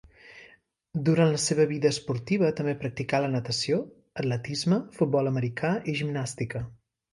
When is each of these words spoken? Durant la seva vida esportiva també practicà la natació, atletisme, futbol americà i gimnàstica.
Durant 1.09 1.33
la 1.35 1.41
seva 1.43 1.67
vida 1.71 1.91
esportiva 1.95 2.49
també 2.61 2.73
practicà 2.85 3.21
la 3.25 3.29
natació, 3.35 3.79
atletisme, 4.25 4.83
futbol 4.99 5.33
americà 5.35 5.73
i 5.95 5.99
gimnàstica. 6.03 6.67